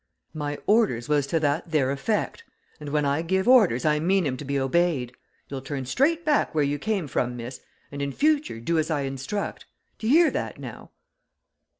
"My 0.33 0.57
orders 0.65 1.07
was 1.07 1.27
to 1.27 1.39
that 1.41 1.69
there 1.69 1.91
effect! 1.91 2.43
And 2.79 2.89
when 2.89 3.05
I 3.05 3.21
give 3.21 3.47
orders 3.47 3.85
I 3.85 3.99
mean 3.99 4.25
'em 4.25 4.35
to 4.37 4.43
be 4.43 4.57
obeyed. 4.59 5.13
You'll 5.47 5.61
turn 5.61 5.85
straight 5.85 6.25
back 6.25 6.55
where 6.55 6.63
you 6.63 6.79
came 6.79 7.07
from, 7.07 7.37
miss, 7.37 7.61
and 7.91 8.01
in 8.01 8.11
future 8.11 8.59
do 8.59 8.79
as 8.79 8.89
I 8.89 9.01
instruct 9.01 9.67
d'ye 9.99 10.09
hear 10.09 10.31
that, 10.31 10.59
now?" 10.59 10.89